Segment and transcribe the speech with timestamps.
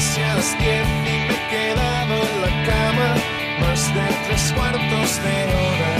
[0.00, 3.14] casi a las diez y me he quedado en la cama
[3.60, 5.92] más de tres cuartos de hora.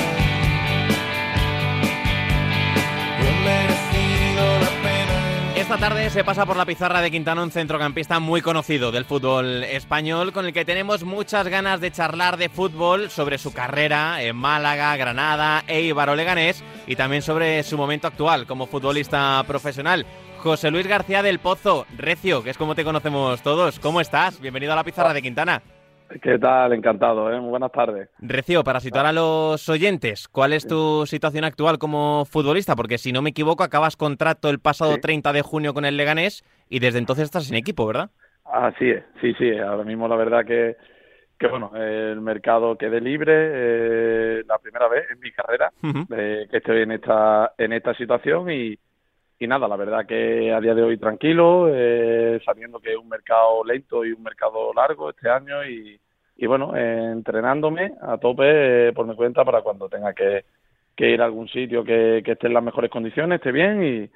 [3.92, 5.54] He la pena.
[5.54, 9.64] Esta tarde se pasa por la pizarra de Quintana un centrocampista muy conocido del fútbol
[9.64, 14.34] español, con el que tenemos muchas ganas de charlar de fútbol sobre su carrera en
[14.34, 20.06] Málaga, Granada, Eibar o Leganés y también sobre su momento actual como futbolista profesional.
[20.42, 23.78] José Luis García del Pozo, Recio, que es como te conocemos todos.
[23.78, 24.40] ¿Cómo estás?
[24.40, 25.60] Bienvenido a la pizarra de Quintana.
[26.22, 26.72] ¿Qué tal?
[26.72, 27.38] Encantado, ¿eh?
[27.38, 28.08] Muy buenas tardes.
[28.18, 32.74] Recio, para situar a los oyentes, ¿cuál es tu situación actual como futbolista?
[32.74, 35.00] Porque si no me equivoco, acabas contrato el pasado Sí.
[35.02, 38.10] 30 de junio con el Leganés y desde entonces estás sin equipo, ¿verdad?
[38.44, 39.56] Así es, sí, sí.
[39.58, 40.74] Ahora mismo la verdad que,
[41.38, 45.70] que bueno, el mercado quede libre, eh, la primera vez en mi carrera
[46.16, 48.76] eh, que estoy en esta en esta situación y,
[49.40, 53.08] y nada, la verdad que a día de hoy tranquilo, eh, sabiendo que es un
[53.08, 55.98] mercado lento y un mercado largo este año y,
[56.36, 60.44] y bueno, eh, entrenándome a tope eh, por mi cuenta para cuando tenga que,
[60.94, 64.10] que ir a algún sitio que, que esté en las mejores condiciones, esté bien y,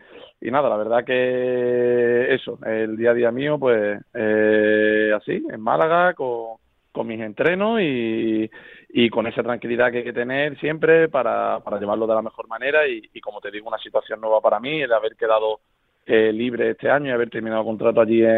[0.46, 5.60] y nada, la verdad que eso, el día a día mío pues eh, así, en
[5.62, 6.58] Málaga, con,
[6.92, 8.50] con mis entrenos y,
[8.96, 12.46] y con esa tranquilidad que hay que tener siempre para, para llevarlo de la mejor
[12.46, 15.58] manera y, y como te digo, una situación nueva para mí, el haber quedado
[16.06, 18.30] eh, libre este año y haber terminado el contrato allí en,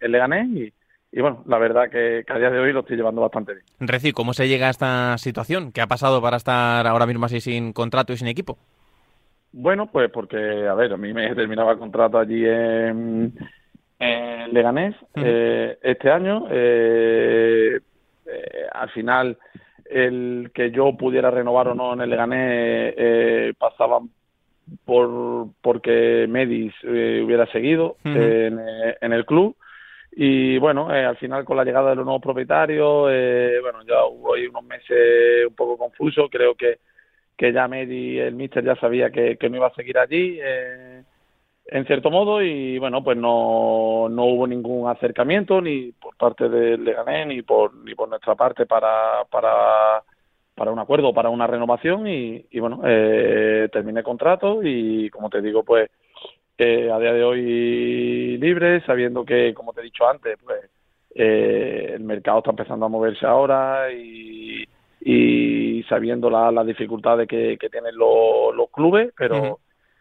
[0.00, 0.72] en Leganés y,
[1.12, 3.64] y bueno, la verdad que, que a día de hoy lo estoy llevando bastante bien.
[3.80, 5.72] Recio, ¿cómo se llega a esta situación?
[5.72, 8.56] ¿Qué ha pasado para estar ahora mismo así sin contrato y sin equipo?
[9.52, 10.36] Bueno, pues porque,
[10.66, 13.34] a ver, a mí me terminaba el contrato allí en,
[13.98, 16.46] en Leganés eh, este año.
[16.50, 17.78] eh,
[18.26, 19.36] eh, al final,
[19.90, 24.00] el que yo pudiera renovar o no en el Leganés eh, pasaba
[24.84, 29.56] por porque Medis eh, hubiera seguido en, eh, en el club.
[30.12, 34.04] Y bueno, eh, al final con la llegada de los nuevos propietarios, eh, bueno, ya
[34.04, 36.28] hubo ahí unos meses un poco confusos.
[36.30, 36.78] Creo que
[37.38, 41.04] que ya Medi, el míster ya sabía que, que no iba a seguir allí, eh,
[41.70, 46.82] en cierto modo, y bueno, pues no, no hubo ningún acercamiento ni por parte del
[46.82, 50.02] Leganés ni por, ni por nuestra parte para, para,
[50.54, 55.42] para un acuerdo, para una renovación, y, y bueno, eh, terminé contrato y como te
[55.42, 55.90] digo, pues
[56.56, 60.58] eh, a día de hoy libre, sabiendo que, como te he dicho antes, pues
[61.14, 64.64] eh, el mercado está empezando a moverse ahora y,
[65.00, 69.58] y sabiendo la- las dificultades que, que tienen los, clubes, pero.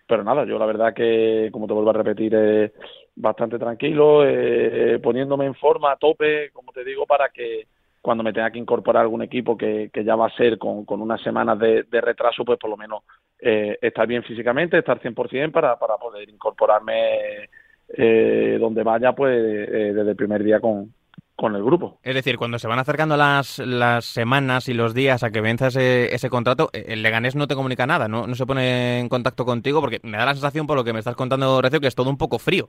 [0.07, 2.71] Pero nada, yo la verdad que, como te vuelvo a repetir, eh,
[3.15, 7.67] bastante tranquilo, eh, poniéndome en forma a tope, como te digo, para que
[8.07, 11.01] cuando me tenga que incorporar algún equipo que, que ya va a ser con, con
[11.01, 13.03] unas semanas de, retraso, pues por lo menos
[13.37, 17.49] eh, estar bien físicamente, estar 100% para, para poder incorporarme
[17.89, 20.93] eh, donde vaya, pues eh, desde el primer día con,
[21.37, 21.99] con el grupo.
[22.03, 25.67] Es decir, cuando se van acercando las, las semanas y los días a que venza
[25.67, 28.25] ese, ese contrato, eh, el Leganés no te comunica nada, ¿no?
[28.27, 30.99] no se pone en contacto contigo, porque me da la sensación, por lo que me
[30.99, 32.67] estás contando, Recio, que es todo un poco frío.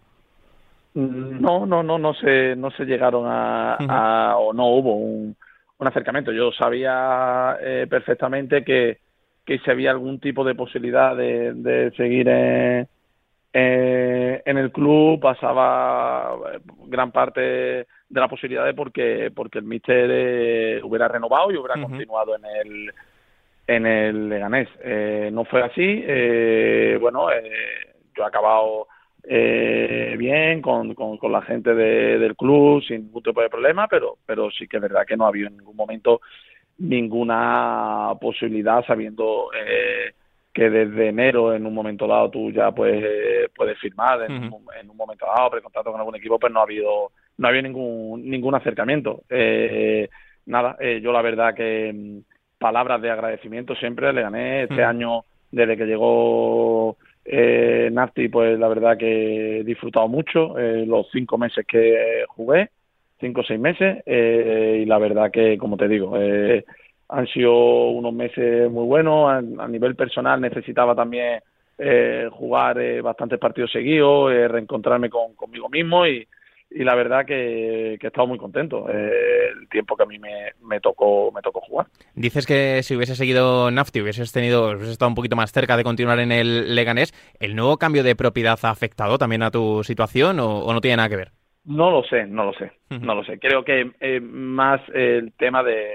[0.94, 5.34] Mm, No, no, no, no se, no se llegaron a, o no hubo un,
[5.78, 6.30] un acercamiento.
[6.32, 8.98] Yo sabía eh, perfectamente que,
[9.46, 12.88] que si había algún tipo de posibilidad de, de seguir en,
[13.60, 19.64] eh, en el club, pasaba eh, gran parte de la posibilidad de porque, porque el
[19.64, 22.92] míster eh, hubiera renovado y hubiera continuado en el
[23.66, 24.68] en el Leganés.
[24.82, 26.02] Eh, no fue así.
[26.06, 27.50] eh, bueno, eh,
[28.16, 28.86] yo he acabado
[29.24, 33.86] eh, bien con, con, con la gente de- del club sin ningún tipo de problema,
[33.86, 36.20] pero, pero sí que es verdad que no ha habido en ningún momento
[36.78, 40.14] ninguna posibilidad sabiendo eh,
[40.58, 44.64] que desde enero en un momento dado tú ya pues eh, puedes firmar en, un,
[44.80, 47.62] en un momento dado precontrato con algún equipo pues no ha habido no ha habido
[47.62, 49.22] ningún ningún acercamiento.
[49.30, 50.08] Eh,
[50.46, 54.64] nada eh, yo la verdad que mm, palabras de agradecimiento siempre le gané.
[54.64, 55.22] Este año
[55.52, 61.38] desde que llegó eh, Nafti pues la verdad que he disfrutado mucho eh, los cinco
[61.38, 62.70] meses que jugué
[63.20, 66.64] cinco o seis meses eh, y la verdad que como te digo eh,
[67.08, 71.40] han sido unos meses muy buenos a, a nivel personal necesitaba también
[71.78, 76.26] eh, jugar eh, bastantes partidos seguidos eh, reencontrarme con, conmigo mismo y,
[76.70, 80.18] y la verdad que, que he estado muy contento eh, el tiempo que a mí
[80.18, 84.90] me, me tocó me tocó jugar Dices que si hubiese seguido Nafti, hubieses tenido, hubieses
[84.90, 87.12] estado un poquito más cerca de continuar en el Leganés.
[87.38, 90.96] ¿El nuevo cambio de propiedad ha afectado también a tu situación o, o no tiene
[90.96, 91.30] nada que ver?
[91.68, 93.38] No lo sé, no lo sé, no lo sé.
[93.38, 95.86] Creo que eh, más el tema de,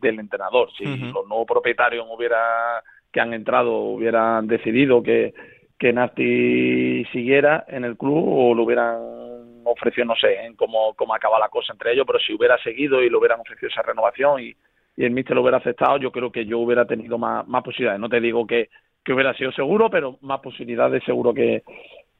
[0.00, 0.70] del entrenador.
[0.76, 5.32] Si los nuevos propietarios hubiera que han entrado hubieran decidido que
[5.78, 8.98] que Nasti siguiera en el club o lo hubieran
[9.64, 13.02] ofreció, no sé en cómo, cómo acaba la cosa entre ellos, pero si hubiera seguido
[13.02, 14.54] y le hubieran ofrecido esa renovación y,
[14.96, 18.00] y el míster lo hubiera aceptado, yo creo que yo hubiera tenido más, más posibilidades.
[18.00, 18.70] No te digo que,
[19.04, 21.62] que hubiera sido seguro, pero más posibilidades seguro que,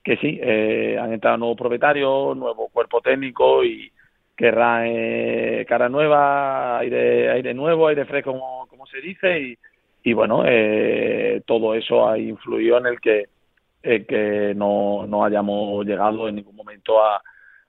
[0.04, 0.38] que sí.
[0.42, 3.90] Eh, han entrado nuevos propietarios, nuevo cuerpo técnico y
[4.38, 9.58] querrá eh, cara nueva, aire, aire nuevo, aire fresco, como, como se dice, y,
[10.04, 13.24] y bueno, eh, todo eso ha influido en el que,
[13.82, 17.20] eh, que no, no hayamos llegado en ningún momento a,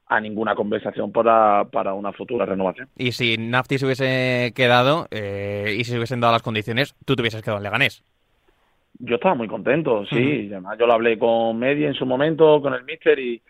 [0.06, 2.88] a ninguna conversación para, para una futura renovación.
[2.96, 7.16] Y si Nafti se hubiese quedado eh, y si se hubiesen dado las condiciones, tú
[7.16, 8.04] te hubieses quedado en Leganés.
[9.00, 10.50] Yo estaba muy contento, sí.
[10.52, 13.42] Además, yo lo hablé con Medi en su momento, con el míster, y,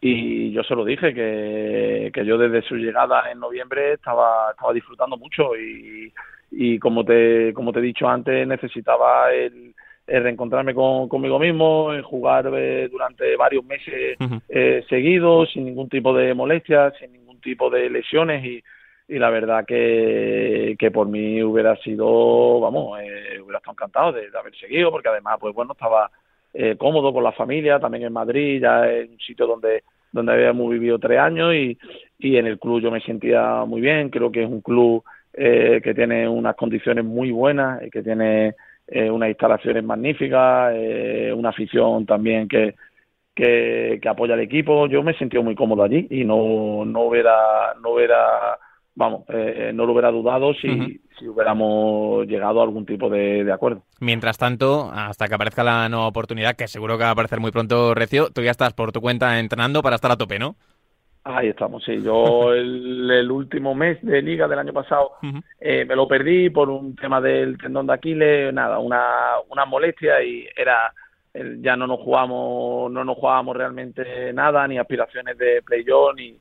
[0.00, 4.72] y yo se lo dije, que, que yo desde su llegada en noviembre estaba, estaba
[4.72, 6.12] disfrutando mucho y,
[6.52, 9.74] y como te, como te he dicho antes, necesitaba el,
[10.06, 14.16] el reencontrarme con, conmigo mismo, en jugar eh, durante varios meses
[14.48, 18.62] eh, seguidos, sin ningún tipo de molestias, sin ningún tipo de lesiones y,
[19.08, 24.30] y la verdad que, que por mí hubiera sido, vamos, eh, hubiera estado encantado de,
[24.30, 26.08] de haber seguido porque además, pues bueno, estaba
[26.54, 30.70] eh, cómodo con la familia, también en Madrid, ya en un sitio donde donde habíamos
[30.70, 31.78] vivido tres años y,
[32.18, 35.04] y en el club yo me sentía muy bien, creo que es un club
[35.34, 38.54] eh, que tiene unas condiciones muy buenas, y que tiene
[38.86, 42.74] eh, unas instalaciones magníficas, eh, una afición también que,
[43.34, 44.86] que, que apoya al equipo.
[44.86, 48.58] Yo me sentido muy cómodo allí y no, no hubiera, no hubiera,
[48.98, 53.52] vamos, eh, no lo hubiera dudado si, si hubiéramos llegado a algún tipo de, de
[53.52, 53.84] acuerdo.
[54.00, 57.52] Mientras tanto, hasta que aparezca la nueva oportunidad, que seguro que va a aparecer muy
[57.52, 60.56] pronto, Recio, tú ya estás por tu cuenta entrenando para estar a tope, ¿no?
[61.22, 62.02] Ahí estamos, sí.
[62.02, 65.12] Yo el, el último mes de liga del año pasado
[65.60, 69.04] eh, me lo perdí por un tema del tendón de Aquiles, nada, una,
[69.48, 70.92] una molestia y era
[71.60, 76.36] ya no nos jugamos, no nos jugábamos realmente nada, ni aspiraciones de playoff, ni,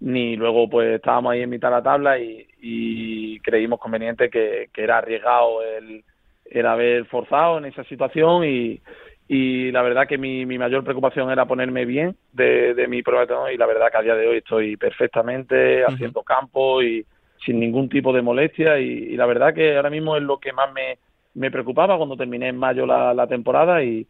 [0.00, 4.68] ni luego pues estábamos ahí en mitad de la tabla y, y creímos conveniente que,
[4.72, 6.04] que era arriesgado el,
[6.44, 8.80] el haber forzado en esa situación y,
[9.28, 13.22] y la verdad que mi, mi mayor preocupación era ponerme bien de, de mi prueba
[13.22, 17.06] de tendón y la verdad que a día de hoy estoy perfectamente haciendo campo y
[17.44, 20.52] sin ningún tipo de molestia y, y la verdad que ahora mismo es lo que
[20.52, 20.98] más me,
[21.34, 24.06] me preocupaba cuando terminé en mayo la, la temporada y,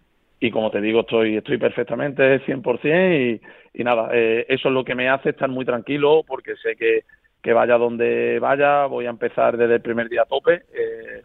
[0.47, 3.41] y como te digo estoy estoy perfectamente 100%
[3.73, 6.77] y, y nada, eh, eso es lo que me hace estar muy tranquilo porque sé
[6.77, 7.05] que,
[7.43, 11.23] que vaya donde vaya voy a empezar desde el primer día a tope eh,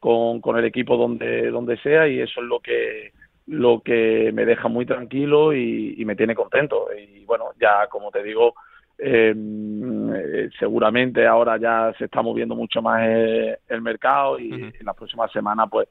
[0.00, 3.12] con, con el equipo donde, donde sea y eso es lo que
[3.48, 6.88] lo que me deja muy tranquilo y, y me tiene contento.
[6.96, 8.54] Y bueno ya como te digo
[8.96, 14.86] eh, eh, seguramente ahora ya se está moviendo mucho más eh, el mercado y en
[14.86, 15.88] las próximas semanas pues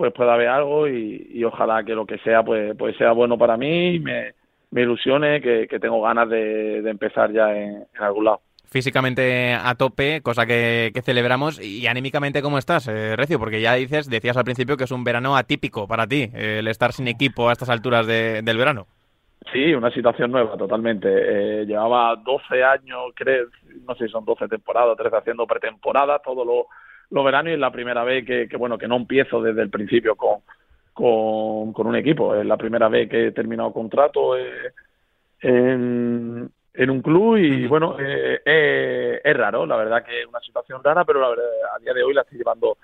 [0.00, 3.36] pues pueda haber algo y, y ojalá que lo que sea pues pues sea bueno
[3.36, 4.32] para mí y me,
[4.70, 9.52] me ilusione que, que tengo ganas de, de empezar ya en, en algún lado Físicamente
[9.52, 11.60] a tope, cosa que, que celebramos.
[11.60, 13.38] Y anímicamente, ¿cómo estás, eh, Recio?
[13.38, 16.68] Porque ya dices, decías al principio que es un verano atípico para ti, eh, el
[16.68, 18.86] estar sin equipo a estas alturas de- del verano.
[19.52, 21.08] Sí, una situación nueva totalmente.
[21.10, 23.48] Eh, llevaba 12 años, creo,
[23.88, 26.66] no sé si son 12 temporadas, 13 haciendo pretemporada todos los
[27.10, 29.70] los veranos y es la primera vez que, que, bueno, que no empiezo desde el
[29.70, 30.40] principio con,
[30.92, 32.34] con, con un equipo.
[32.34, 34.72] Es la primera vez que he terminado contrato eh,
[35.40, 40.40] en, en un club y bueno, eh, eh, es raro, la verdad que es una
[40.40, 41.44] situación rara, pero la verdad,
[41.76, 42.76] a día de hoy la estoy llevando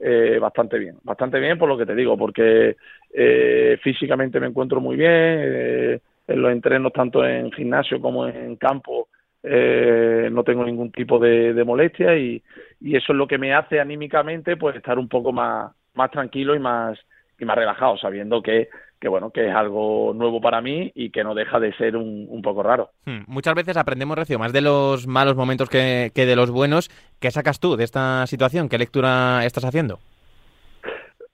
[0.00, 2.76] eh, bastante bien, bastante bien por lo que te digo, porque
[3.12, 8.56] eh, físicamente me encuentro muy bien, eh, en los entrenos tanto en gimnasio como en
[8.56, 9.08] campo
[9.44, 12.42] eh, no tengo ningún tipo de, de molestia y,
[12.80, 16.54] y eso es lo que me hace anímicamente pues estar un poco más, más tranquilo
[16.54, 16.98] y más
[17.38, 18.68] y más relajado, sabiendo que,
[19.00, 22.26] que bueno, que es algo nuevo para mí y que no deja de ser un,
[22.28, 22.90] un poco raro.
[23.04, 26.88] Hmm, Muchas veces aprendemos, Recio, más de los malos momentos que, que de los buenos.
[27.20, 28.68] ¿Qué sacas tú de esta situación?
[28.68, 29.98] ¿Qué lectura estás haciendo?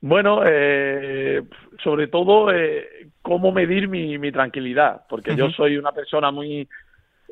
[0.01, 1.43] Bueno, eh,
[1.85, 6.67] sobre todo, eh, cómo medir mi, mi tranquilidad, porque yo soy una persona muy,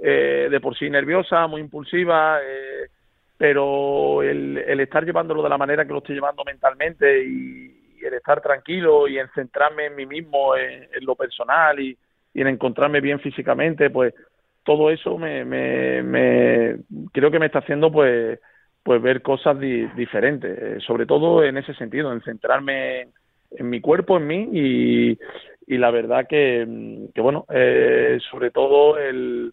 [0.03, 2.89] eh, de por sí nerviosa, muy impulsiva, eh,
[3.37, 8.15] pero el, el estar llevándolo de la manera que lo estoy llevando mentalmente y, el
[8.15, 11.99] estar tranquilo y en centrarme en mí mismo, en, lo personal y,
[12.33, 14.15] en encontrarme bien físicamente, pues
[14.63, 16.77] todo eso me, me, me
[17.13, 18.39] creo que me está haciendo pues
[18.89, 23.09] pues ver cosas di- diferentes, eh, sobre todo en ese sentido, en centrarme
[23.51, 24.49] en, mi cuerpo, en mí
[25.67, 26.67] y, la verdad que,
[27.15, 29.53] que bueno, eh, sobre todo el,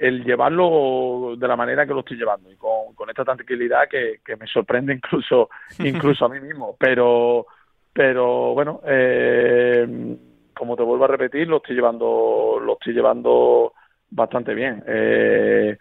[0.00, 4.20] el llevarlo de la manera que lo estoy llevando y con, con esta tranquilidad que,
[4.24, 7.46] que me sorprende incluso incluso a mí mismo, pero
[7.92, 10.16] pero bueno, eh,
[10.54, 13.74] como te vuelvo a repetir, lo estoy llevando lo estoy llevando
[14.10, 14.82] bastante bien.
[14.86, 15.76] Eh,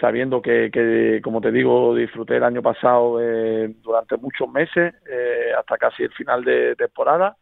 [0.00, 5.52] sabiendo que, que, como te digo, disfruté el año pasado eh, durante muchos meses, eh,
[5.56, 7.36] hasta casi el final de temporada.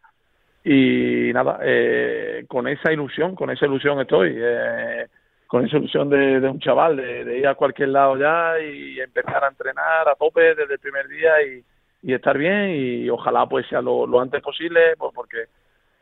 [0.63, 5.07] Y nada, eh, con esa ilusión, con esa ilusión estoy, eh,
[5.53, 9.49] con esa ilusión de, un chaval, de, ir a cualquier lado ya y empezar a
[9.49, 14.19] entrenar a tope desde el primer día y, estar bien y ojalá pues sea lo,
[14.19, 15.45] antes posible, pues porque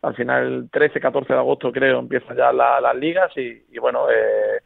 [0.03, 3.77] al final el 13, 14 de agosto creo empiezan ya la, las ligas y, y
[3.77, 4.61] bueno, eh,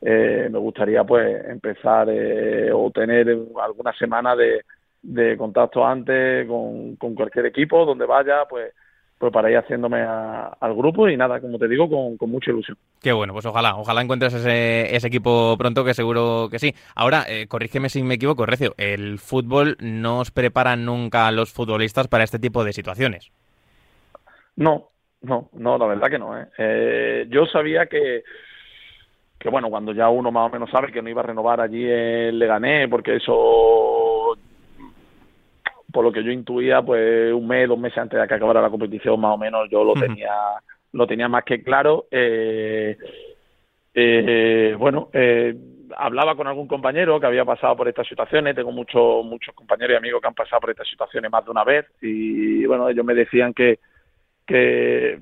[0.00, 3.28] eh, me gustaría pues empezar eh, o tener
[3.62, 4.62] alguna semana de,
[5.02, 8.72] de contacto antes con, con, cualquier equipo donde vaya, pues
[9.20, 12.52] pues para ir haciéndome a, al grupo y nada, como te digo, con, con, mucha
[12.52, 12.78] ilusión.
[13.02, 16.74] Qué bueno, pues ojalá, ojalá encuentres ese, ese equipo pronto, que seguro que sí.
[16.94, 21.52] Ahora, eh, corrígeme si me equivoco, Recio, el fútbol no os prepara nunca a los
[21.52, 23.30] futbolistas para este tipo de situaciones.
[24.56, 24.88] No,
[25.20, 26.40] no, no, la verdad que no.
[26.40, 26.46] ¿eh?
[26.56, 28.22] Eh, yo sabía que,
[29.38, 31.84] que, bueno, cuando ya uno más o menos sabe que no iba a renovar allí
[31.86, 34.09] en Leganés, porque eso,
[35.92, 38.70] por lo que yo intuía, pues un mes, dos meses antes de que acabara la
[38.70, 40.32] competición, más o menos yo lo tenía,
[40.92, 42.06] lo tenía más que claro.
[42.10, 42.96] Eh,
[43.94, 45.54] eh, bueno, eh,
[45.96, 49.96] hablaba con algún compañero que había pasado por estas situaciones, tengo muchos muchos compañeros y
[49.96, 51.86] amigos que han pasado por estas situaciones más de una vez.
[52.00, 53.78] Y bueno, ellos me decían que
[54.46, 55.20] que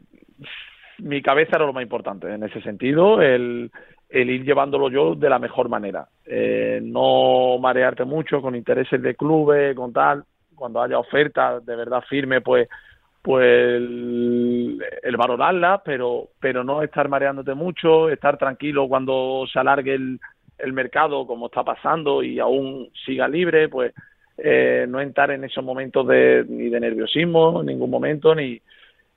[0.99, 3.71] mi cabeza era lo más importante en ese sentido, el,
[4.09, 9.15] el ir llevándolo yo de la mejor manera, eh, no marearte mucho con intereses de
[9.15, 10.25] clubes, con tal,
[10.59, 12.69] cuando haya ofertas de verdad firme, pues
[13.23, 19.95] pues el, el valorarla, pero pero no estar mareándote mucho, estar tranquilo cuando se alargue
[19.95, 20.21] el,
[20.59, 23.93] el mercado como está pasando y aún siga libre, pues
[24.37, 28.61] eh, no entrar en esos momentos de ni de nerviosismo en ningún momento ni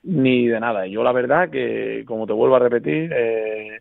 [0.04, 0.86] ni de nada.
[0.86, 3.80] Y yo la verdad que, como te vuelvo a repetir, eh,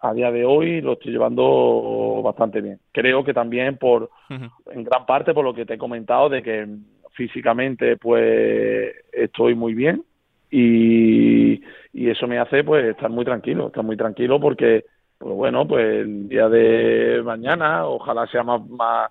[0.00, 2.78] a día de hoy lo estoy llevando bastante bien.
[2.92, 4.50] Creo que también por, uh -huh.
[4.72, 6.66] en gran parte por lo que te he comentado de que
[7.12, 10.04] físicamente pues estoy muy bien
[10.50, 14.84] y, y eso me hace pues estar muy tranquilo, estar muy tranquilo porque
[15.22, 19.10] pues bueno, pues el día de mañana, ojalá sea más, más,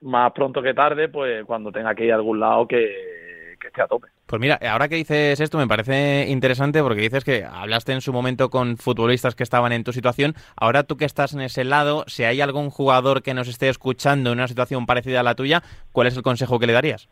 [0.00, 3.82] más pronto que tarde, pues cuando tenga que ir a algún lado que, que esté
[3.82, 4.08] a tope.
[4.32, 8.14] Pues mira, ahora que dices esto me parece interesante porque dices que hablaste en su
[8.14, 10.32] momento con futbolistas que estaban en tu situación.
[10.56, 14.32] Ahora tú que estás en ese lado, si hay algún jugador que nos esté escuchando
[14.32, 15.60] en una situación parecida a la tuya,
[15.92, 17.10] ¿cuál es el consejo que le darías?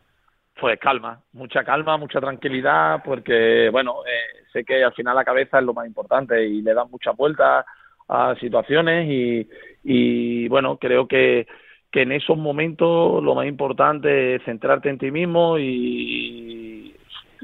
[0.59, 5.59] Pues calma, mucha calma, mucha tranquilidad, porque bueno, eh, sé que al final la cabeza
[5.59, 7.67] es lo más importante y le dan muchas vueltas
[8.09, 9.47] a situaciones y,
[9.85, 11.47] y bueno, creo que,
[11.93, 16.97] que en esos momentos lo más importante es centrarte en ti mismo y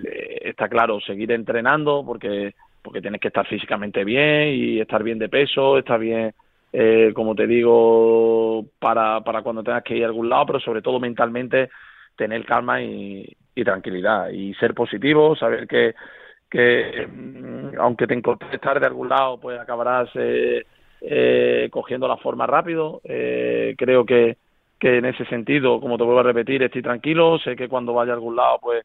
[0.05, 5.19] eh, está claro, seguir entrenando porque porque tienes que estar físicamente bien y estar bien
[5.19, 6.33] de peso, estar bien,
[6.73, 10.83] eh, como te digo, para, para cuando tengas que ir a algún lado, pero sobre
[10.83, 11.69] todo mentalmente
[12.15, 13.27] tener calma y,
[13.57, 15.97] y tranquilidad y ser positivo, saber que
[16.51, 17.09] que
[17.79, 20.65] aunque te encontres tarde de algún lado, pues acabarás eh,
[21.01, 23.01] eh, cogiendo la forma rápido.
[23.05, 24.37] Eh, creo que,
[24.79, 27.39] que en ese sentido, como te vuelvo a repetir, estoy tranquilo.
[27.39, 28.85] Sé que cuando vaya a algún lado, pues,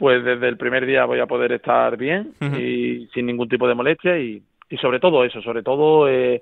[0.00, 2.58] pues desde el primer día voy a poder estar bien uh -huh.
[2.58, 6.40] y sin ningún tipo de molestia y, y sobre todo eso, sobre todo eh,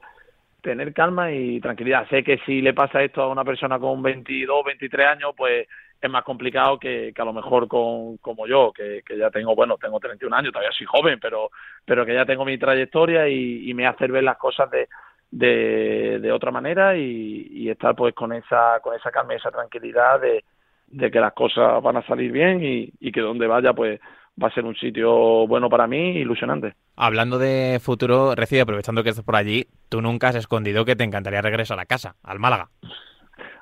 [0.62, 2.08] tener calma y tranquilidad.
[2.08, 5.66] Sé que si le pasa esto a una persona con 22, 23 años, pues
[6.00, 9.56] es más complicado que, que a lo mejor con como yo, que, que, ya tengo,
[9.56, 11.50] bueno, tengo 31 años, todavía soy joven, pero,
[11.84, 14.86] pero que ya tengo mi trayectoria y, y me hace ver las cosas de,
[15.32, 19.50] de, de otra manera y, y, estar pues con esa, con esa calma y esa
[19.50, 20.44] tranquilidad de,
[20.90, 24.00] de que las cosas van a salir bien y, y que donde vaya pues
[24.42, 26.74] va a ser un sitio bueno para mí, ilusionante.
[26.96, 31.04] Hablando de futuro, Recibe, aprovechando que estás por allí, tú nunca has escondido que te
[31.04, 32.68] encantaría regresar a casa, al Málaga.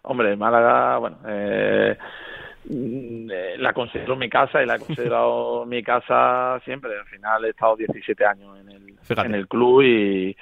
[0.03, 1.97] Hombre, Málaga, bueno, eh,
[3.59, 6.99] la considero mi casa y la he considerado mi casa siempre.
[6.99, 10.37] Al final he estado 17 años en el, en el club y,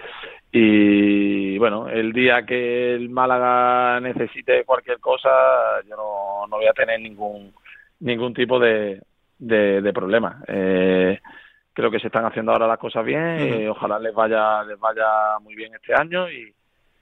[0.57, 5.29] y bueno, el día que el Málaga necesite cualquier cosa,
[5.89, 7.53] yo no, no voy a tener ningún
[7.99, 9.03] ningún tipo de,
[9.37, 10.45] de, de problema.
[10.47, 11.19] Eh,
[11.73, 15.41] creo que se están haciendo ahora las cosas bien, y ojalá les vaya les vaya
[15.41, 16.55] muy bien este año y,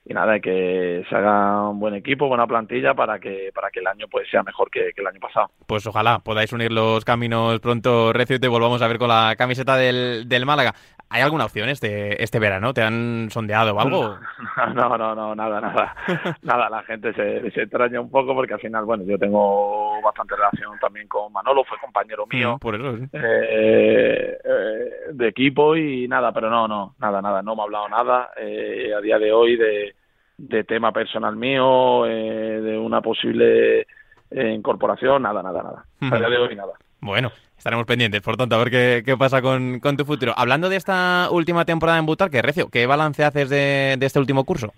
[0.04, 3.86] y nada, que se haga un buen equipo, buena plantilla para que para que el
[3.86, 5.50] año pues sea mejor que, que el año pasado.
[5.66, 9.34] Pues ojalá podáis unir los caminos pronto, Recio, y te volvamos a ver con la
[9.36, 10.74] camiseta del, del Málaga.
[11.12, 12.72] ¿Hay alguna opción este, este verano?
[12.72, 14.16] ¿Te han sondeado o algo?
[14.74, 15.94] No, no, no, nada, nada.
[16.42, 20.36] nada, la gente se, se extraña un poco porque al final, bueno, yo tengo bastante
[20.36, 22.56] relación también con Manolo, fue compañero mío.
[22.56, 23.04] Mm, por eso, sí.
[23.12, 27.88] eh, eh, de equipo y nada, pero no, no, nada, nada, no me ha hablado
[27.88, 29.94] nada eh, a día de hoy de,
[30.38, 33.86] de tema personal mío, eh, de una posible
[34.30, 35.84] incorporación, nada, nada, nada.
[36.14, 36.72] A día de hoy nada.
[37.00, 37.30] Bueno,
[37.62, 40.34] estaremos pendientes, por tanto, a ver qué, qué pasa con, con tu futuro.
[40.36, 44.42] Hablando de esta última temporada en Butarque, Recio, ¿qué balance haces de, de este último
[44.42, 44.72] curso?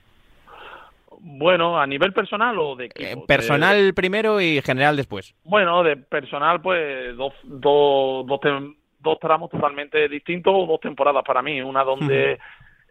[1.18, 3.22] Bueno, a nivel personal o de equipo.
[3.22, 5.34] Eh, personal primero y general después.
[5.44, 11.40] Bueno, de personal, pues dos, dos, dos, tem- dos tramos totalmente distintos, dos temporadas para
[11.40, 11.62] mí.
[11.62, 12.38] Una donde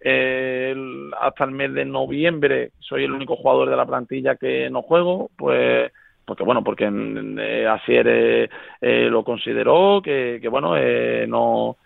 [0.01, 4.71] eh, el- hasta el mes de noviembre soy el único jugador de la plantilla que
[4.71, 5.91] no juego, pues
[6.25, 8.49] porque bueno, porque eh, Asier eh,
[8.81, 11.77] eh, lo consideró, que, que bueno, eh, no,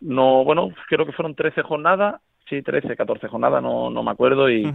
[0.00, 4.50] no, bueno, creo que fueron 13 jornadas, sí, 13, 14 jornadas, no, no me acuerdo,
[4.50, 4.72] y,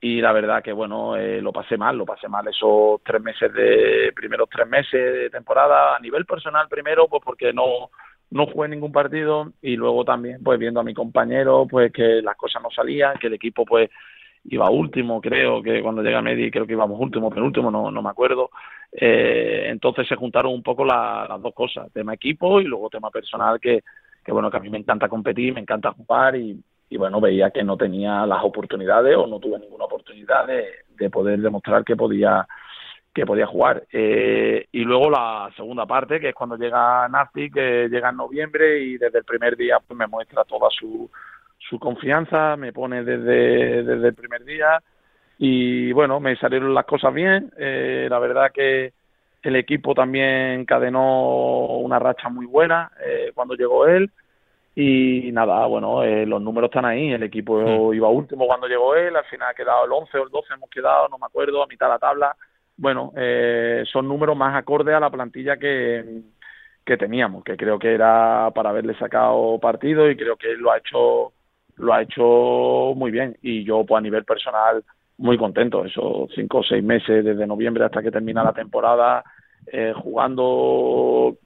[0.00, 3.52] y la verdad que bueno eh, lo pasé mal lo pasé mal esos tres meses
[3.52, 7.90] de primeros tres meses de temporada a nivel personal primero pues porque no
[8.30, 12.36] no jugué ningún partido y luego también pues viendo a mi compañero pues que las
[12.36, 13.90] cosas no salían que el equipo pues
[14.44, 18.10] iba último creo que cuando llega Medi creo que íbamos último penúltimo no no me
[18.10, 18.50] acuerdo
[18.92, 23.10] eh, entonces se juntaron un poco la- las dos cosas tema equipo y luego tema
[23.10, 23.82] personal que
[24.24, 26.58] que bueno que a mí me encanta competir me encanta jugar y
[26.92, 31.08] y bueno, veía que no tenía las oportunidades o no tuve ninguna oportunidad de, de
[31.08, 32.46] poder demostrar que podía
[33.14, 33.84] que podía jugar.
[33.92, 38.80] Eh, y luego la segunda parte, que es cuando llega Nazi, que llega en noviembre
[38.82, 41.10] y desde el primer día pues me muestra toda su,
[41.70, 44.82] su confianza, me pone desde, desde el primer día
[45.38, 47.50] y bueno, me salieron las cosas bien.
[47.56, 48.92] Eh, la verdad que
[49.42, 54.10] el equipo también encadenó una racha muy buena eh, cuando llegó él
[54.74, 57.12] y nada, bueno, eh, los números están ahí.
[57.12, 60.30] El equipo iba último cuando llegó él, al final ha quedado el 11 o el
[60.30, 62.36] 12, hemos quedado, no me acuerdo, a mitad de la tabla.
[62.76, 66.22] Bueno, eh, son números más acordes a la plantilla que,
[66.84, 70.72] que teníamos, que creo que era para haberle sacado partido y creo que él lo
[70.72, 71.32] ha hecho
[71.80, 73.36] lo ha hecho muy bien.
[73.42, 74.84] Y yo pues a nivel personal
[75.18, 75.84] muy contento.
[75.84, 79.24] Esos cinco o seis meses desde noviembre hasta que termina la temporada
[79.72, 81.36] eh, jugando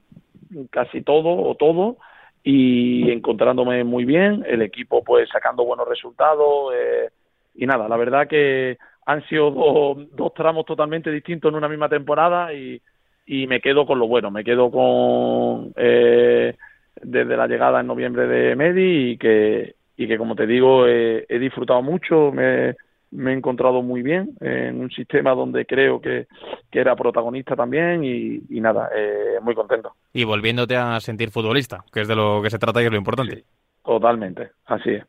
[0.70, 1.96] casi todo o todo
[2.42, 7.08] y encontrándome muy bien, el equipo pues sacando buenos resultados eh,
[7.54, 12.52] y nada, la verdad que han sido dos, tramos totalmente distintos en una misma temporada
[12.52, 12.80] y,
[13.26, 16.54] y me quedo con lo bueno, me quedo con eh,
[17.02, 21.24] desde la llegada en noviembre de Medi y que, y que como te digo eh,
[21.28, 22.74] he disfrutado mucho, me,
[23.10, 26.26] me he encontrado muy bien en un sistema donde creo que,
[26.70, 29.94] que era protagonista también y, y nada, eh, muy contento.
[30.12, 32.98] Y volviéndote a sentir futbolista, que es de lo que se trata y es lo
[32.98, 33.36] importante.
[33.36, 33.44] Sí,
[33.84, 35.04] totalmente, así es.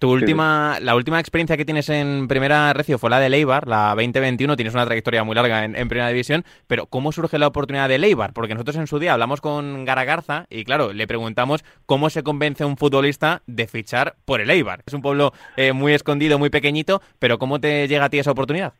[0.00, 3.90] Tu última, la última experiencia que tienes en primera recio fue la de Leibar, la
[3.94, 4.56] 2021.
[4.56, 7.98] Tienes una trayectoria muy larga en, en primera división, pero ¿cómo surge la oportunidad de
[7.98, 8.32] Leibar?
[8.32, 12.64] Porque nosotros en su día hablamos con Garagarza y, claro, le preguntamos cómo se convence
[12.64, 14.80] a un futbolista de fichar por el Eibar.
[14.86, 18.30] Es un pueblo eh, muy escondido, muy pequeñito, pero ¿cómo te llega a ti esa
[18.30, 18.72] oportunidad?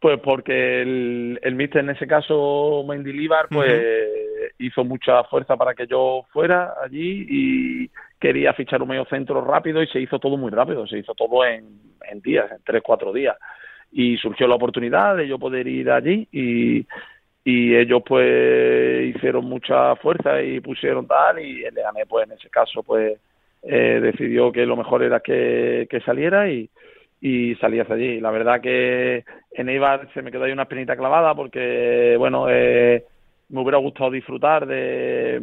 [0.00, 3.82] Pues porque el, el míster, en ese caso, Mendy Líbar, pues
[4.58, 9.82] hizo mucha fuerza para que yo fuera allí y quería fichar un medio centro rápido
[9.82, 11.64] y se hizo todo muy rápido, se hizo todo en,
[12.22, 13.36] días, en tres, cuatro días.
[13.92, 16.86] Y surgió la oportunidad de yo poder ir allí y,
[17.44, 22.50] y ellos pues hicieron mucha fuerza y pusieron tal y el Leganés pues en ese
[22.50, 23.18] caso pues
[23.62, 26.68] eh, decidió que lo mejor era que, que saliera y,
[27.20, 28.20] y salí hacia allí.
[28.20, 33.04] La verdad que en Eibar se me quedó ahí una espinita clavada porque, bueno, eh,
[33.48, 35.40] me hubiera gustado disfrutar de,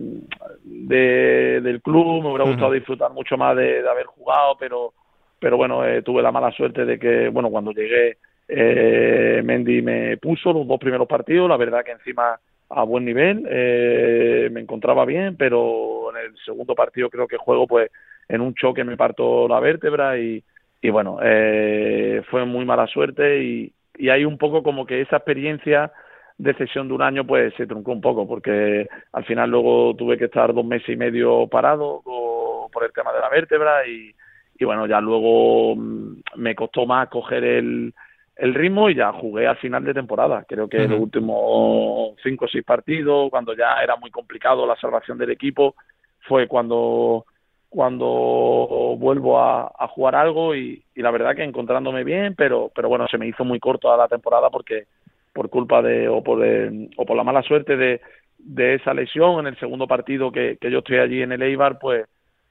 [0.64, 4.94] de- del club, me hubiera gustado disfrutar mucho más de, de haber jugado, pero,
[5.40, 10.18] pero bueno, eh, tuve la mala suerte de que, bueno, cuando llegué, eh, Mendy me
[10.18, 12.40] puso los dos primeros partidos, la verdad que encima
[12.70, 17.68] a buen nivel, eh, me encontraba bien, pero en el segundo partido creo que juego
[17.68, 17.92] pues
[18.28, 20.44] en un choque me parto la vértebra y,
[20.82, 25.18] y bueno, eh, fue muy mala suerte y, y hay un poco como que esa
[25.18, 25.92] experiencia
[26.38, 30.18] de cesión de un año pues se truncó un poco porque al final luego tuve
[30.18, 34.14] que estar dos meses y medio parado por el tema de la vértebra y,
[34.58, 37.94] y bueno, ya luego mm, me costó más coger el,
[38.36, 40.44] el ritmo y ya jugué al final de temporada.
[40.48, 45.18] Creo que los últimos cinco o seis partidos, cuando ya era muy complicado la salvación
[45.18, 45.76] del equipo,
[46.22, 47.26] fue cuando
[47.70, 52.88] cuando vuelvo a, a jugar algo y, y la verdad que encontrándome bien, pero pero
[52.88, 54.86] bueno, se me hizo muy corto la temporada porque
[55.34, 58.02] por culpa de o por el- o por la mala suerte de,
[58.38, 61.80] de esa lesión en el segundo partido que, que yo estoy allí en el Eibar,
[61.80, 62.06] pues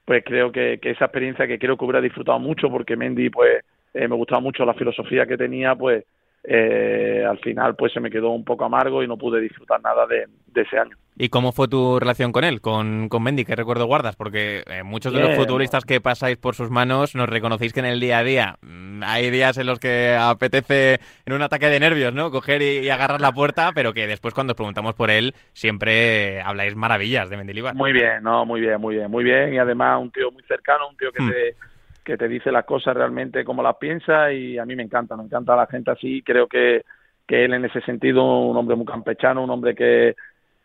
[0.05, 3.63] pues creo que, que esa experiencia que creo que hubiera disfrutado mucho porque Mendy pues
[3.93, 6.03] eh, me gustaba mucho la filosofía que tenía, pues
[6.43, 10.05] eh, al final pues se me quedó un poco amargo y no pude disfrutar nada
[10.05, 10.27] de,
[10.61, 10.97] ese año.
[11.15, 13.45] ¿Y cómo fue tu relación con él, con, con Mendy?
[13.45, 14.15] ¿Qué recuerdo guardas?
[14.15, 17.85] Porque eh, muchos de los futbolistas que pasáis por sus manos nos reconocéis que en
[17.85, 21.79] el día a día mm, hay días en los que apetece en un ataque de
[21.79, 22.31] nervios, ¿no?
[22.31, 26.75] Coger y, agarrar la puerta, pero que después cuando os preguntamos por él siempre habláis
[26.75, 27.75] maravillas de Mendilibar.
[27.75, 30.89] Muy bien, no, muy bien, muy bien, muy bien y además un tío muy cercano,
[30.89, 31.29] un tío que hmm.
[31.29, 31.55] te
[32.03, 35.23] que te dice las cosas realmente como las piensa y a mí me encanta, me
[35.23, 36.83] encanta la gente así, creo que,
[37.25, 40.13] que él en ese sentido, un hombre muy campechano, un hombre que,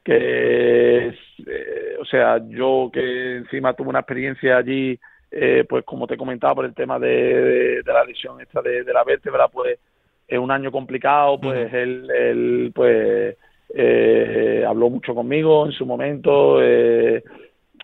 [0.05, 1.15] que
[1.47, 4.99] eh, o sea, yo que encima tuve una experiencia allí,
[5.31, 9.05] eh, pues como te comentaba por el tema de, de, la lesión esta de, la
[9.05, 9.79] vértebra, pues
[10.27, 13.37] es un año complicado, pues él, él, pues
[13.75, 17.23] eh, habló mucho conmigo en su momento, eh,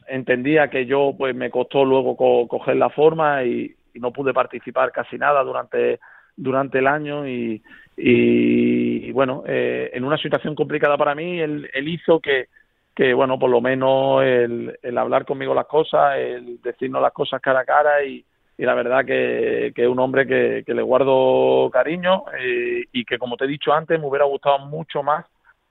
[0.09, 2.17] entendía que yo pues me costó luego
[2.49, 6.01] coger la forma y, no pude participar casi nada durante
[6.37, 7.63] durante el año y,
[7.97, 12.49] y, bueno eh, en una situación complicada para mí él, hizo que
[12.95, 17.41] que bueno por lo menos el, el, hablar conmigo las cosas el decirnos las cosas
[17.41, 18.25] cara a cara y,
[18.57, 23.05] y la verdad que, que es un hombre que, que le guardo cariño eh, y
[23.05, 25.27] que como te he dicho antes me hubiera gustado mucho más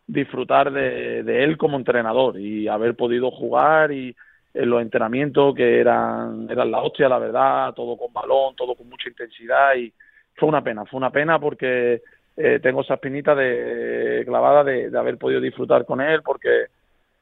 [0.06, 4.14] disfrutar de, de, él como entrenador y haber podido jugar y
[4.54, 8.88] en los entrenamientos que eran, eran la hostia, la verdad, todo con balón, todo con
[8.88, 9.92] mucha intensidad y
[10.36, 12.02] fue una pena, fue una pena porque
[12.36, 16.68] eh, tengo esa espinita de clavada de, de, haber podido disfrutar con él porque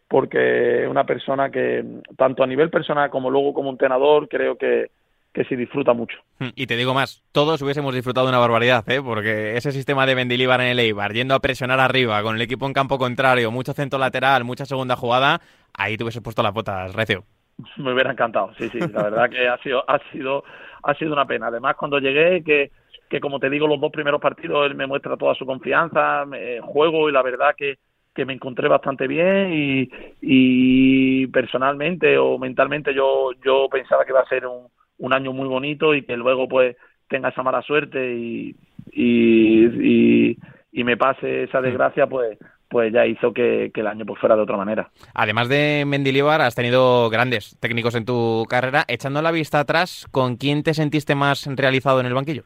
[0.07, 1.85] porque es una persona que
[2.17, 4.91] tanto a nivel personal como luego como entrenador creo que,
[5.33, 6.17] que sí disfruta mucho.
[6.39, 9.01] Hmm, y te digo más, todos hubiésemos disfrutado una barbaridad, ¿eh?
[9.01, 12.65] porque ese sistema de Mendilibar en el Eibar, yendo a presionar arriba, con el equipo
[12.65, 15.39] en campo contrario, mucho centro lateral, mucha segunda jugada,
[15.73, 17.23] ahí te hubieses puesto las botas, Recio.
[17.77, 20.43] Me hubiera encantado, sí, sí, la verdad que ha sido, ha sido,
[20.83, 21.47] ha sido una pena.
[21.47, 22.71] Además, cuando llegué, que,
[23.11, 26.59] que como te digo, los dos primeros partidos él me muestra toda su confianza, me,
[26.61, 27.77] juego y la verdad que,
[28.15, 29.89] que me encontré bastante bien y,
[30.21, 34.67] y personalmente o mentalmente yo, yo pensaba que iba a ser un
[35.01, 36.77] un año muy bonito y que luego pues
[37.09, 38.55] tenga esa mala suerte y,
[38.93, 40.37] y,
[40.71, 42.37] y, me pase esa desgracia, pues
[42.69, 44.89] pues ya hizo que, el año pues fuera de otra manera.
[45.13, 48.85] Además de Mendilibar, has tenido grandes técnicos en tu carrera.
[48.87, 52.43] Echando la vista atrás, ¿con quién te sentiste más realizado en el banquillo?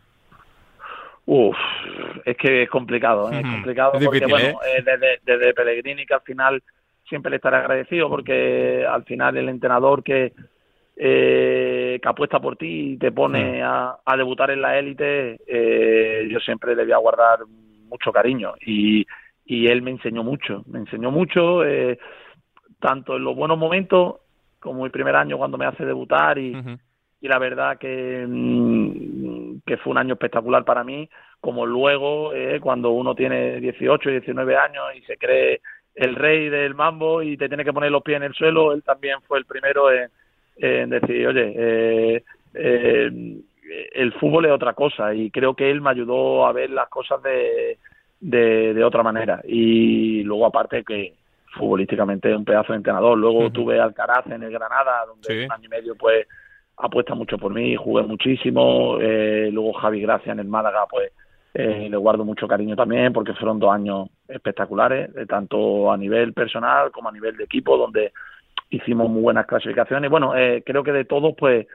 [1.28, 1.58] Uf,
[2.24, 3.40] es que es complicado, ¿eh?
[3.40, 4.84] es complicado porque, bueno, ¿eh?
[4.86, 6.62] desde, desde Pellegrini que al final
[7.08, 10.34] siempre le estaré agradecido porque al final el entrenador que,
[10.96, 16.40] eh, que apuesta por ti y te pone a, debutar en la élite, eh, yo
[16.40, 17.40] siempre le voy a guardar
[17.90, 19.06] mucho cariño y,
[19.46, 21.98] y él me enseñó mucho, me enseñó mucho, eh,
[22.80, 24.18] tanto en los buenos momentos
[24.60, 26.56] como el primer año cuando me hace debutar y,
[27.22, 29.25] y la verdad que, mm,
[29.66, 34.58] que fue un año espectacular para mí, como luego eh, cuando uno tiene 18, 19
[34.58, 35.62] años y se cree
[35.94, 38.84] el rey del mambo y te tiene que poner los pies en el suelo, él
[38.84, 40.10] también fue el primero en
[40.58, 43.12] en decir, oye, eh, eh,
[43.94, 47.22] el fútbol es otra cosa y creo que él me ayudó a ver las cosas
[47.24, 47.78] de,
[48.20, 49.42] de, otra manera.
[49.46, 51.14] Y luego aparte que
[51.54, 53.18] futbolísticamente es un pedazo de entrenador.
[53.18, 56.28] Luego tuve Alcaraz en el Granada, donde un año y medio pues
[56.78, 58.98] apuesta mucho por mí, jugué muchísimo.
[59.00, 61.12] Eh, luego Javi Gracia en el Málaga, pues
[61.54, 66.92] eh, le guardo mucho cariño también porque fueron dos años espectaculares, tanto a nivel personal
[66.92, 68.12] como a nivel de equipo, donde
[68.70, 70.10] hicimos muy buenas clasificaciones.
[70.10, 71.68] Bueno, eh, creo que de todos, pues,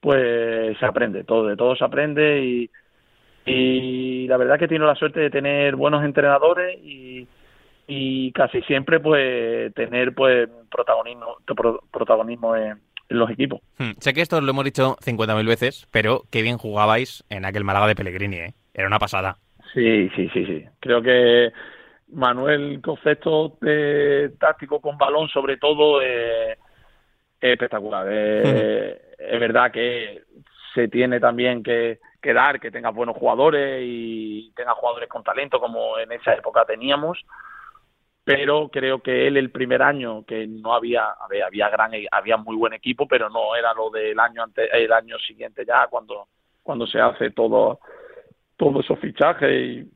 [0.00, 2.70] pues se aprende, todo, de todo se aprende y,
[3.44, 7.26] y la verdad que tiene la suerte de tener buenos entrenadores y,
[7.86, 11.38] y casi siempre pues tener pues protagonismo
[11.90, 13.60] protagonismo en, los equipos.
[13.78, 17.64] Hmm, sé que esto lo hemos dicho 50.000 veces, pero qué bien jugabais en aquel
[17.64, 18.54] Málaga de Pellegrini, ¿eh?
[18.74, 19.36] Era una pasada.
[19.72, 20.64] Sí, sí, sí, sí.
[20.80, 21.52] Creo que
[22.12, 26.58] Manuel concepto de táctico con balón sobre todo es
[27.40, 28.06] espectacular
[29.18, 30.22] es verdad que
[30.74, 35.60] se tiene también que, que, dar que tenga buenos jugadores y tenga jugadores con talento
[35.60, 37.18] como en esa época teníamos
[38.28, 42.56] pero creo que él el primer año que no había había, había gran había muy
[42.56, 46.28] buen equipo pero no era lo del año ante, el año siguiente ya cuando
[46.62, 47.80] cuando se hace todo
[48.58, 49.90] todos esos fichajes y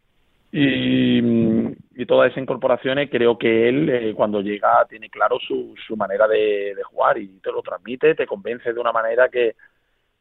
[0.55, 6.29] y, todas esas incorporaciones creo que él eh, cuando llega tiene claro su, su manera
[6.29, 9.55] de, jugar y te lo transmite, te convence de una manera que,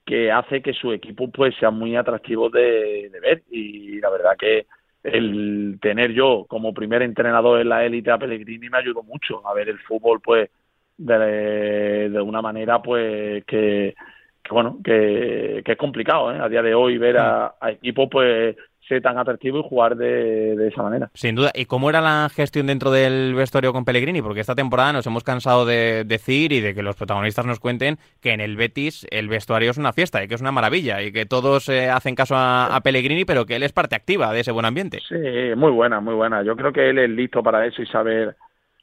[0.06, 4.38] que hace que su equipo pues sea muy atractivo de, de ver y la verdad
[4.40, 4.68] que
[5.04, 9.54] el tener yo como primer entrenador en la élite a Pellegrini me ayudó mucho a
[9.54, 10.50] ver el fútbol pues
[10.98, 13.96] de, de una manera pues que,
[14.44, 16.40] que bueno, que, que, es complicado, ¿eh?
[16.40, 18.56] A día de hoy ver a, a equipos pues
[18.92, 21.10] ser tan atractivo y jugar de, de, esa manera.
[21.14, 21.52] Sin duda.
[21.54, 24.22] ¿Y cómo era la gestión dentro del vestuario con Pellegrini?
[24.22, 27.98] Porque esta temporada nos hemos cansado de decir y de que los protagonistas nos cuenten
[28.22, 31.12] que en el Betis el vestuario es una fiesta y que es una maravilla y
[31.12, 34.42] que todos eh, hacen caso a, a, Pellegrini, pero que él es parte activa de
[34.42, 35.00] ese buen ambiente.
[35.08, 35.16] Sí,
[35.56, 36.44] muy buena, muy buena.
[36.44, 38.36] Yo creo que él es listo para eso y saber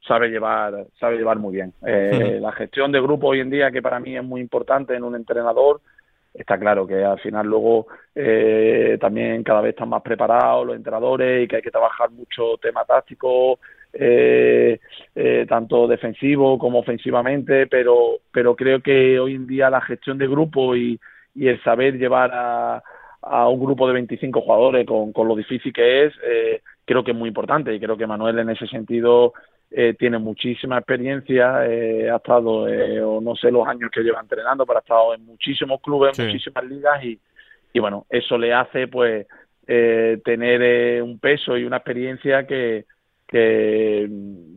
[0.06, 1.74] sabe llevar sabe llevar muy bien.
[1.86, 5.04] Eh, La gestión de grupo hoy en día, que para mí es muy importante en
[5.04, 5.80] un entrenador,
[6.42, 11.44] está claro que al final luego eh, también cada vez están más preparados los entrenadores
[11.44, 13.58] y que hay que trabajar mucho tema táctico,
[13.92, 14.80] eh,
[15.14, 20.26] eh, tanto defensivo como ofensivamente, pero, pero creo que hoy en día la gestión de
[20.26, 20.98] grupo y,
[21.34, 22.82] y el saber llevar a,
[23.22, 27.10] a un grupo de 25 jugadores con, con lo difícil que es, eh, creo que
[27.12, 29.32] es muy importante y creo que Manuel en ese sentido
[29.70, 34.20] eh, tiene muchísima experiencia, eh, ha estado, eh, o no sé los años que lleva
[34.20, 37.20] entrenando, pero ha estado en muchísimos clubes, en muchísimas ligas y,
[37.72, 39.26] y bueno, eso le hace pues
[39.66, 42.86] eh, tener eh, un peso y una experiencia que,
[43.26, 44.08] que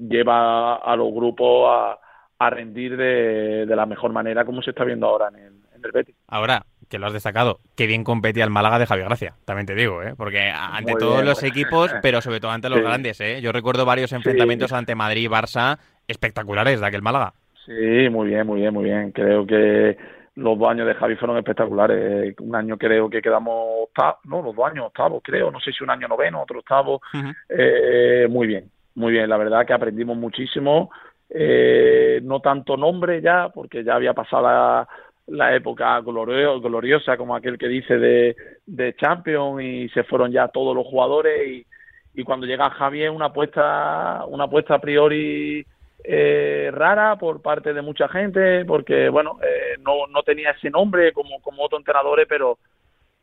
[0.09, 1.99] lleva a los grupos a,
[2.39, 5.60] a rendir de, de, la mejor manera como se está viendo ahora en el,
[5.91, 6.15] Betis.
[6.27, 9.73] Ahora, que lo has destacado, qué bien competía el Málaga de Javier Gracia, también te
[9.73, 10.13] digo, ¿eh?
[10.17, 11.25] porque ante Muy todos bien.
[11.25, 12.83] los equipos, pero sobre todo ante los sí.
[12.83, 13.21] grandes.
[13.21, 13.41] ¿eh?
[13.41, 14.75] Yo recuerdo varios enfrentamientos sí.
[14.75, 17.33] ante Madrid y Barça espectaculares de aquel Málaga.
[17.65, 19.11] Sí, muy bien, muy bien, muy bien.
[19.11, 19.97] Creo que
[20.35, 22.35] los dos años de Javi fueron espectaculares.
[22.39, 25.83] Un año creo que quedamos octavos, no, los dos años octavos, creo, no sé si
[25.83, 27.01] un año noveno, otro octavo.
[27.13, 27.35] Uh -huh.
[27.49, 29.29] eh, muy bien, muy bien.
[29.29, 30.91] La verdad que aprendimos muchísimo.
[31.33, 34.87] Eh, no tanto nombre ya, porque ya había pasado la,
[35.31, 40.75] la época gloriosa, como aquel que dice de, de Champions y se fueron ya todos
[40.75, 41.65] los jugadores y,
[42.13, 45.65] y cuando llega Javier una apuesta una apuesta a priori
[46.03, 51.13] eh, rara por parte de mucha gente porque bueno eh, no, no tenía ese nombre
[51.13, 52.57] como, como otros entrenadores pero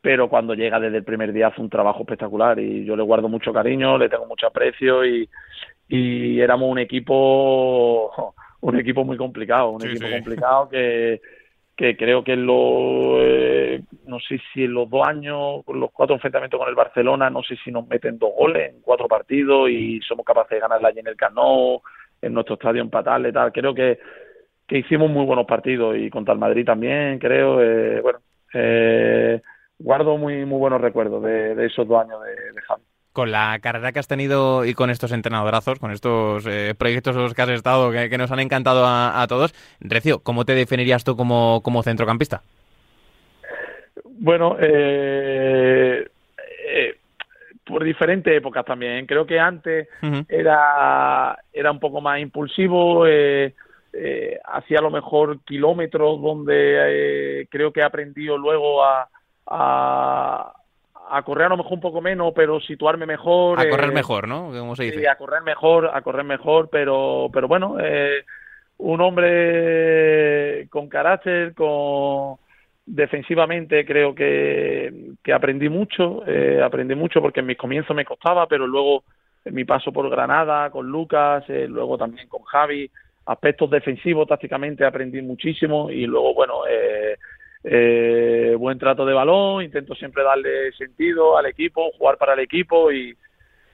[0.01, 3.27] pero cuando llega desde el primer día hace un trabajo espectacular y yo le guardo
[3.27, 5.29] mucho cariño, le tengo mucho aprecio y,
[5.89, 10.13] y éramos un equipo un equipo muy complicado, un sí, equipo sí.
[10.13, 11.21] complicado que
[11.79, 16.59] que creo que los, eh, no sé si en los dos años, los cuatro enfrentamientos
[16.59, 20.25] con el Barcelona, no sé si nos meten dos goles en cuatro partidos y somos
[20.25, 21.81] capaces de ganarla allí en el Cano,
[22.21, 23.53] en nuestro estadio empatarle, tal.
[23.53, 23.97] Creo que,
[24.67, 27.61] que hicimos muy buenos partidos y contra el Madrid también, creo.
[27.61, 28.19] Eh, bueno,
[28.53, 29.41] eh,
[29.77, 32.61] guardo muy, muy buenos recuerdos de, esos dos años de, de
[33.13, 37.23] con la carrera que has tenido y con estos entrenadorazos, con estos eh, proyectos en
[37.23, 40.53] los que has estado, que, que nos han encantado a, a, todos, Recio, ¿cómo te
[40.53, 42.43] definirías tú como, como centrocampista?
[44.21, 46.05] Bueno, eh,
[46.67, 46.97] eh,
[47.65, 49.05] por diferentes épocas también.
[49.05, 50.25] Creo que antes uh -huh.
[50.27, 53.53] era, era un poco más impulsivo, eh,
[54.43, 59.09] hacía a lo mejor kilómetros donde creo que he aprendido luego a,
[59.47, 60.53] a
[61.09, 63.59] a correr a lo mejor un poco menos, pero situarme mejor.
[63.59, 64.51] A correr eh, mejor, ¿no?
[64.51, 64.99] Como se dice.
[64.99, 68.23] Sí, a correr mejor, a correr mejor, pero, pero bueno, eh,
[68.77, 72.37] un hombre con carácter, con
[72.85, 78.47] defensivamente creo que, que aprendí mucho, eh, aprendí mucho porque en mis comienzos me costaba,
[78.47, 79.03] pero luego
[79.45, 82.89] en mi paso por Granada, con Lucas, eh, luego también con Javi,
[83.27, 87.15] aspectos defensivos tácticamente aprendí muchísimo y luego, bueno, eh,
[87.63, 92.91] eh, buen trato de balón, intento siempre darle sentido al equipo, jugar para el equipo
[92.91, 93.15] y,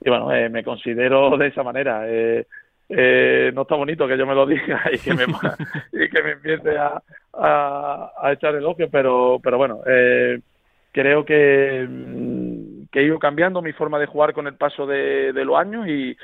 [0.00, 2.04] y bueno, eh, me considero de esa manera.
[2.06, 2.46] Eh,
[2.88, 5.24] eh, no está bonito que yo me lo diga y que me,
[5.92, 10.40] y que me empiece a, a, a echar elogio, pero, pero bueno, eh,
[10.92, 11.88] creo que,
[12.92, 15.88] que he ido cambiando mi forma de jugar con el paso de, de los años
[15.88, 16.16] y,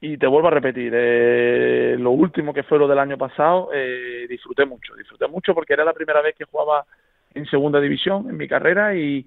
[0.00, 4.26] y te vuelvo a repetir, eh, lo último que fue lo del año pasado, eh,
[4.28, 6.84] disfruté mucho, disfruté mucho porque era la primera vez que jugaba
[7.34, 9.26] en segunda división en mi carrera y,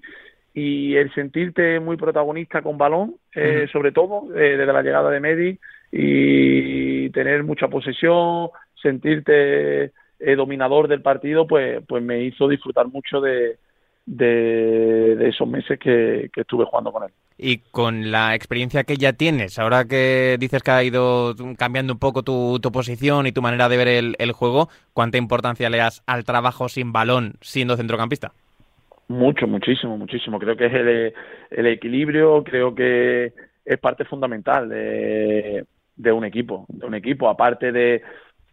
[0.54, 5.20] y el sentirte muy protagonista con balón, eh, sobre todo eh, desde la llegada de
[5.20, 5.58] Medi
[5.90, 13.20] y tener mucha posesión, sentirte eh, dominador del partido, pues, pues me hizo disfrutar mucho
[13.20, 13.58] de,
[14.04, 17.10] de, de esos meses que, que, estuve jugando con él.
[17.38, 21.98] Y con la experiencia que ya tienes, ahora que dices que ha ido cambiando un
[21.98, 26.02] poco tu, posición y tu manera de ver el, el, juego, ¿cuánta importancia le das
[26.06, 28.32] al trabajo sin balón siendo centrocampista?
[29.08, 30.38] Mucho, muchísimo, muchísimo.
[30.38, 31.12] Creo que es el,
[31.50, 33.32] el equilibrio, creo que
[33.64, 35.64] es parte fundamental de,
[35.96, 38.02] de un equipo, de un equipo, aparte de,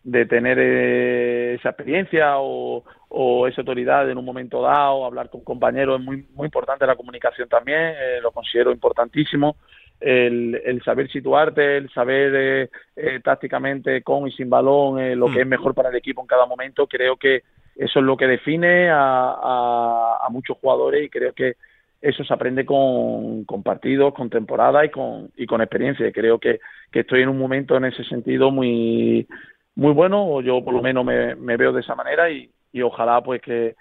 [0.04, 5.44] de tener eh, esa experiencia o, o, esa autoridad en un momento dado, hablar con
[5.44, 9.58] compañeros, es muy, muy importante la comunicación también, eh, lo considero importantísimo.
[10.02, 15.26] el, el saber situarte, el saber eh, eh, tácticamente con y sin balón eh, lo
[15.26, 15.42] que Mm.
[15.42, 17.44] es mejor para el equipo en cada momento, creo que
[17.76, 21.56] eso es lo que define a, a- a muchos jugadores y creo que
[22.02, 26.08] eso se aprende con, con partidos, con temporada y con, y con experiencia.
[26.08, 29.28] Y creo que, que estoy en un momento en ese sentido muy,
[29.76, 32.82] muy bueno, o yo por lo menos me, me veo de esa manera y, y
[32.82, 33.76] ojalá pues que,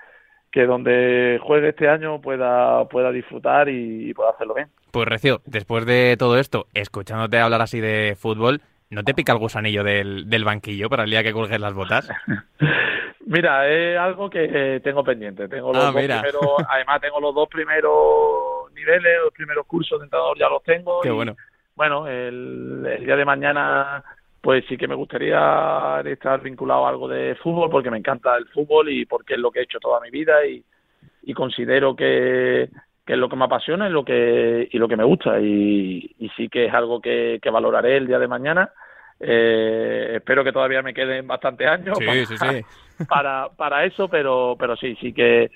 [0.53, 4.69] que donde juegue este año pueda, pueda disfrutar y, y pueda hacerlo bien.
[4.93, 9.39] Pues Recio, después de todo esto, escuchándote hablar así de fútbol, ¿no te pica el
[9.39, 12.09] gusanillo del, del banquillo para el día que cuelgues las botas?
[13.27, 15.49] Mira, es algo que eh, tengo pendiente.
[15.49, 16.23] Tengo los Ah, dos mira.
[16.23, 21.01] primeros, además tengo los dos primeros niveles, los primeros cursos de entrenador ya los tengo.
[21.03, 21.37] Qué y, bueno.
[21.77, 24.03] Bueno, el, el día de mañana,
[24.49, 28.47] pues sí que me gustaría estar vinculado a algo de fútbol, porque me encanta el
[28.47, 30.65] fútbol y porque es lo que he hecho toda mi vida y,
[31.25, 32.71] y considero que,
[33.05, 35.39] que es lo que me apasiona y lo que, y lo que me gusta.
[35.39, 38.73] Y, y sí que es algo que, que valoraré el día de mañana.
[39.21, 43.05] Eh, espero que todavía me queden bastantes años Sí, para, sí, sí.
[43.07, 45.51] para, para eso, pero, pero sí, sí que,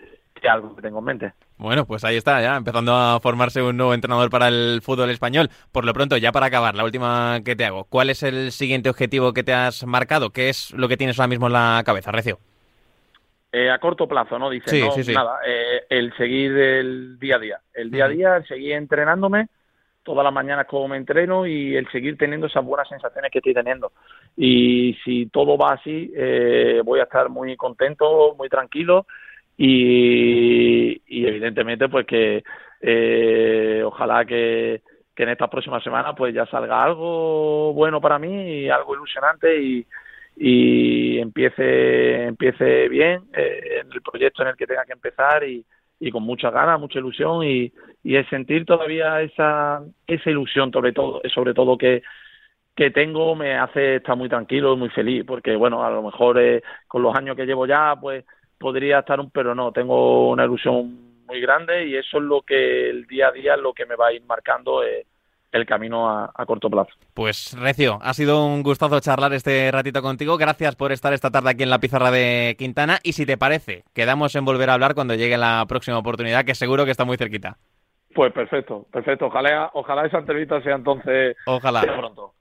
[0.48, 1.33] algo que tengo en mente.
[1.59, 5.48] Bueno, pues ahí está, ya empezando a formarse un nuevo entrenador para el fútbol español.
[5.70, 7.85] Por lo pronto, ya para acabar, la última que te hago.
[7.85, 10.31] ¿Cuál es el siguiente objetivo que te has marcado?
[10.31, 12.38] ¿Qué es lo que tienes ahora mismo en la cabeza, Recio?
[13.52, 14.48] Eh, a corto plazo, ¿no?
[14.48, 15.12] Dice, Sí, no, sí, sí.
[15.12, 17.61] nada, eh, el seguir el día a día.
[17.74, 19.48] El día a día, el seguir entrenándome
[20.02, 23.55] todas las mañanas como me entreno y el seguir teniendo esas buenas sensaciones que estoy
[23.55, 23.92] teniendo.
[24.37, 29.07] Y si todo va así, eh, voy a estar muy contento, muy tranquilo
[29.56, 32.42] y, evidentemente pues que
[32.80, 34.82] eh, ojalá que,
[35.14, 39.60] que en estas próximas semanas pues ya salga algo bueno para mí y algo ilusionante
[39.62, 39.86] y,
[40.36, 45.64] y empiece empiece bien eh, en el proyecto en el que tenga que empezar y,
[46.00, 50.92] y con muchas ganas, mucha ilusión y, y el sentir todavía esa esa ilusión sobre
[50.92, 52.02] todo sobre todo que
[52.74, 56.40] que tengo me hace estar muy tranquilo y muy feliz porque bueno a lo mejor
[56.40, 58.24] eh, con los años que llevo ya pues
[58.62, 62.88] podría estar un pero no tengo una ilusión muy grande y eso es lo que
[62.90, 65.05] el día a día es lo que me va a ir marcando eh,
[65.51, 70.01] el camino a, a corto plazo Pues Recio, ha sido un gustazo charlar este ratito
[70.01, 70.38] contigo.
[70.38, 73.01] Gracias por estar esta tarde aquí en la pizarra de Quintana.
[73.03, 76.55] Y si te parece, quedamos en volver a hablar cuando llegue la próxima oportunidad, que
[76.55, 77.59] seguro que está muy cerquita.
[78.14, 81.83] pues perfecto perfecto ojalá ojalá esa entrevista sea entonces Ojalá.
[81.83, 82.33] pronto